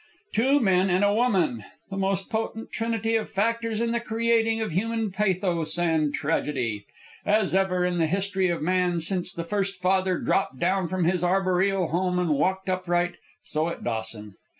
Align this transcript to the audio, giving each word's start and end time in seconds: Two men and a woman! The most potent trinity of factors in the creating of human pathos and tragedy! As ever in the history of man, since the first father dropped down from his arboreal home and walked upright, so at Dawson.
Two 0.33 0.59
men 0.59 0.89
and 0.89 1.03
a 1.03 1.13
woman! 1.13 1.63
The 1.91 1.95
most 1.97 2.31
potent 2.31 2.71
trinity 2.71 3.15
of 3.17 3.29
factors 3.29 3.79
in 3.79 3.91
the 3.91 3.99
creating 3.99 4.59
of 4.59 4.71
human 4.71 5.11
pathos 5.11 5.77
and 5.77 6.11
tragedy! 6.11 6.87
As 7.23 7.53
ever 7.53 7.85
in 7.85 7.99
the 7.99 8.07
history 8.07 8.49
of 8.49 8.63
man, 8.63 8.99
since 8.99 9.31
the 9.31 9.43
first 9.43 9.79
father 9.79 10.17
dropped 10.17 10.57
down 10.57 10.87
from 10.87 11.03
his 11.03 11.23
arboreal 11.23 11.89
home 11.89 12.17
and 12.17 12.29
walked 12.31 12.67
upright, 12.67 13.17
so 13.43 13.69
at 13.69 13.83
Dawson. 13.83 14.37